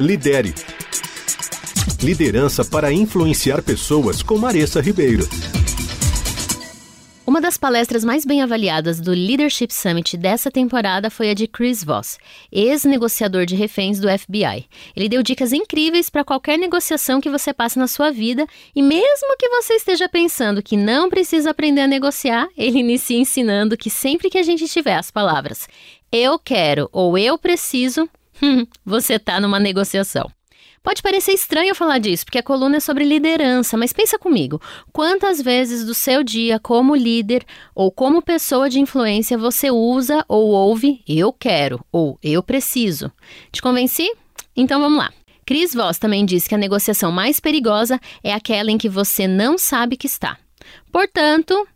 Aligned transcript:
Lidere. 0.00 0.54
Liderança 2.02 2.64
para 2.64 2.92
influenciar 2.92 3.62
pessoas 3.62 4.22
com 4.22 4.38
Maressa 4.38 4.80
Ribeiro. 4.80 5.28
Uma 7.26 7.40
das 7.40 7.56
palestras 7.56 8.02
mais 8.02 8.24
bem 8.24 8.42
avaliadas 8.42 9.00
do 9.00 9.10
Leadership 9.10 9.68
Summit 9.70 10.16
dessa 10.16 10.50
temporada 10.50 11.10
foi 11.10 11.30
a 11.30 11.34
de 11.34 11.46
Chris 11.46 11.84
Voss, 11.84 12.18
ex-negociador 12.50 13.44
de 13.46 13.54
reféns 13.54 14.00
do 14.00 14.08
FBI. 14.08 14.66
Ele 14.96 15.08
deu 15.08 15.22
dicas 15.22 15.52
incríveis 15.52 16.10
para 16.10 16.24
qualquer 16.24 16.58
negociação 16.58 17.20
que 17.20 17.30
você 17.30 17.52
passe 17.52 17.78
na 17.78 17.86
sua 17.86 18.10
vida 18.10 18.46
e 18.74 18.82
mesmo 18.82 19.36
que 19.38 19.48
você 19.48 19.74
esteja 19.74 20.08
pensando 20.08 20.62
que 20.62 20.76
não 20.76 21.08
precisa 21.08 21.50
aprender 21.50 21.82
a 21.82 21.86
negociar, 21.86 22.48
ele 22.56 22.80
inicia 22.80 23.18
ensinando 23.18 23.76
que 23.76 23.90
sempre 23.90 24.28
que 24.28 24.38
a 24.38 24.42
gente 24.42 24.66
tiver 24.66 24.96
as 24.96 25.10
palavras 25.10 25.68
eu 26.12 26.38
quero 26.38 26.90
ou 26.92 27.16
eu 27.16 27.38
preciso, 27.38 28.06
você 28.84 29.14
está 29.14 29.40
numa 29.40 29.60
negociação. 29.60 30.30
Pode 30.82 31.00
parecer 31.00 31.32
estranho 31.32 31.76
falar 31.76 31.98
disso, 31.98 32.24
porque 32.24 32.38
a 32.38 32.42
coluna 32.42 32.78
é 32.78 32.80
sobre 32.80 33.04
liderança, 33.04 33.76
mas 33.76 33.92
pensa 33.92 34.18
comigo: 34.18 34.60
quantas 34.92 35.40
vezes 35.40 35.84
do 35.84 35.94
seu 35.94 36.24
dia, 36.24 36.58
como 36.58 36.96
líder 36.96 37.44
ou 37.72 37.92
como 37.92 38.20
pessoa 38.20 38.68
de 38.68 38.80
influência, 38.80 39.38
você 39.38 39.70
usa 39.70 40.24
ou 40.26 40.50
ouve 40.50 41.02
eu 41.06 41.32
quero 41.32 41.84
ou 41.92 42.18
eu 42.20 42.42
preciso? 42.42 43.12
Te 43.52 43.62
convenci? 43.62 44.12
Então 44.56 44.80
vamos 44.80 44.98
lá. 44.98 45.12
Cris 45.46 45.72
Voss 45.72 45.98
também 45.98 46.24
diz 46.24 46.48
que 46.48 46.54
a 46.54 46.58
negociação 46.58 47.12
mais 47.12 47.38
perigosa 47.38 48.00
é 48.22 48.32
aquela 48.32 48.70
em 48.70 48.78
que 48.78 48.88
você 48.88 49.28
não 49.28 49.56
sabe 49.56 49.96
que 49.96 50.06
está. 50.06 50.36
Portanto, 50.90 51.66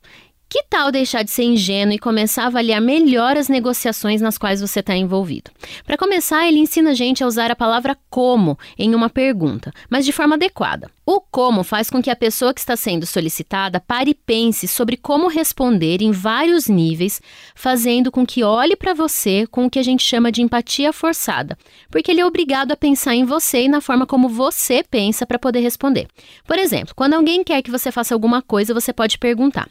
que 0.48 0.62
tal 0.70 0.92
deixar 0.92 1.23
de 1.23 1.30
ser 1.30 1.42
ingênuo 1.42 1.95
e 1.95 1.98
começar 1.98 2.45
a 2.45 2.46
avaliar 2.46 2.80
melhor 2.80 3.37
as 3.37 3.48
negociações 3.48 4.20
nas 4.20 4.38
quais 4.38 4.60
você 4.60 4.80
está 4.80 4.96
envolvido? 4.96 5.50
Para 5.84 5.98
começar, 5.98 6.46
ele 6.46 6.59
ensina 6.59 6.91
a 6.91 6.95
gente 6.95 7.24
a 7.24 7.27
usar 7.27 7.50
a 7.50 7.56
palavra 7.56 7.96
como 8.09 8.59
em 8.78 8.95
uma 8.95 9.10
pergunta, 9.10 9.73
mas 9.90 10.04
de 10.04 10.12
forma 10.12 10.37
adequada. 10.37 10.90
O 11.04 11.21
como 11.21 11.62
faz 11.62 11.88
com 11.88 12.02
que 12.02 12.10
a 12.10 12.16
pessoa 12.16 12.52
que 12.52 12.59
está 12.59 12.76
sendo 12.76 13.06
solicitada 13.06 13.79
pare 13.79 14.10
e 14.10 14.15
pense 14.15 14.66
sobre 14.66 14.96
como 14.96 15.29
responder 15.29 16.02
em 16.02 16.10
vários 16.10 16.66
níveis, 16.66 17.21
fazendo 17.54 18.10
com 18.10 18.26
que 18.26 18.43
olhe 18.43 18.74
para 18.74 18.93
você 18.93 19.46
com 19.46 19.66
o 19.66 19.71
que 19.71 19.78
a 19.78 19.84
gente 19.84 20.02
chama 20.02 20.32
de 20.32 20.43
empatia 20.43 20.93
forçada, 20.93 21.56
porque 21.90 22.10
ele 22.10 22.21
é 22.21 22.26
obrigado 22.26 22.73
a 22.73 22.76
pensar 22.76 23.15
em 23.15 23.24
você 23.24 23.62
e 23.62 23.68
na 23.68 23.80
forma 23.80 24.04
como 24.04 24.28
você 24.28 24.82
pensa 24.82 25.24
para 25.24 25.38
poder 25.38 25.60
responder. 25.60 26.09
Por 26.45 26.59
exemplo, 26.59 26.93
quando 26.95 27.15
alguém 27.15 27.45
quer 27.45 27.62
que 27.62 27.71
você 27.71 27.93
faça 27.93 28.12
alguma 28.12 28.43
coisa, 28.43 28.74
você 28.74 28.93
pode 28.93 29.16
perguntar: 29.16 29.68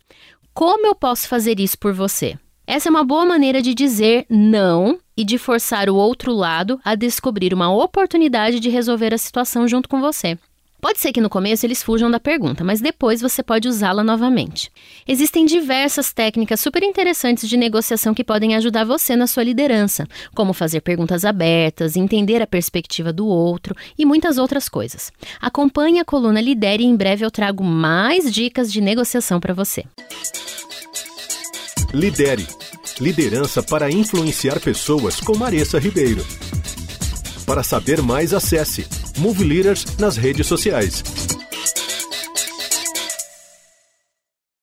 como 0.56 0.88
eu 0.88 0.96
posso 0.96 1.28
fazer 1.28 1.60
isso 1.60 1.78
por 1.78 1.92
você? 1.92 2.40
Essa 2.66 2.88
é 2.88 2.90
uma 2.90 3.04
boa 3.04 3.26
maneira 3.26 3.62
de 3.62 3.74
dizer 3.74 4.26
não 4.30 4.98
e 5.16 5.26
de 5.26 5.38
forçar 5.38 5.90
o 5.90 5.96
outro 5.98 6.32
lado 6.34 6.80
a 6.84 6.96
descobrir 6.96 7.54
uma 7.54 7.72
oportunidade 7.76 8.62
de 8.62 8.70
resolver 8.70 9.14
a 9.14 9.18
situação 9.18 9.68
junto 9.68 9.90
com 9.90 10.00
você. 10.00 10.38
Pode 10.80 11.00
ser 11.00 11.12
que 11.12 11.20
no 11.20 11.30
começo 11.30 11.66
eles 11.66 11.84
fujam 11.84 12.10
da 12.10 12.20
pergunta, 12.20 12.64
mas 12.64 12.80
depois 12.80 13.20
você 13.20 13.44
pode 13.44 13.68
usá-la 13.68 14.04
novamente. 14.04 14.72
Existem 15.06 15.46
diversas 15.46 16.14
técnicas 16.14 16.60
super 16.60 16.84
interessantes 16.84 17.50
de 17.50 17.58
negociação 17.58 18.14
que 18.14 18.24
podem 18.24 18.56
ajudar 18.56 18.86
você 18.86 19.16
na 19.16 19.28
sua 19.28 19.44
liderança, 19.44 20.08
como 20.34 20.54
fazer 20.54 20.82
perguntas 20.82 21.26
abertas, 21.26 21.98
entender 21.98 22.42
a 22.42 22.48
perspectiva 22.48 23.12
do 23.12 23.28
outro 23.28 23.76
e 23.98 24.06
muitas 24.06 24.38
outras 24.38 24.70
coisas. 24.70 25.12
Acompanhe 25.42 26.00
a 26.00 26.06
coluna 26.06 26.40
Lidere 26.40 26.84
e 26.84 26.88
em 26.88 26.96
breve 26.96 27.26
eu 27.26 27.32
trago 27.32 27.64
mais 27.64 28.32
dicas 28.32 28.72
de 28.72 28.80
negociação 28.80 29.40
para 29.40 29.54
você. 29.54 29.84
Lidere. 31.96 32.46
Liderança 33.00 33.64
para 33.64 33.90
influenciar 33.90 34.60
pessoas 34.60 35.22
com 35.22 35.38
Maressa 35.38 35.80
Ribeiro. 35.80 36.26
Para 37.46 37.64
saber 37.64 38.02
mais, 38.02 38.34
acesse 38.34 38.86
Move 39.18 39.46
Leaders 39.46 39.86
nas 39.98 40.18
redes 40.18 40.46
sociais. 40.46 41.02